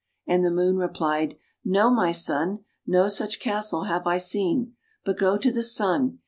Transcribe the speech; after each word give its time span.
"And 0.27 0.43
the 0.43 0.49
Moon 0.49 0.77
replied, 0.77 1.37
"No, 1.63 1.91
my 1.91 2.11
son; 2.11 2.65
no 2.87 3.07
such 3.07 3.39
castle 3.39 3.83
have 3.83 4.07
I 4.07 4.17
seen. 4.17 4.73
But 5.05 5.17
go 5.19 5.37
to 5.37 5.51
the 5.51 5.61
Sun. 5.61 6.19